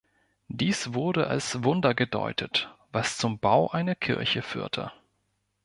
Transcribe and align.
Dies 0.47 0.95
wurde 0.95 1.27
als 1.27 1.63
Wunder 1.63 1.93
gedeutet, 1.93 2.75
was 2.91 3.17
zum 3.19 3.37
Bau 3.37 3.69
einer 3.69 3.93
Kirche 3.93 4.41
führte. 4.41 4.91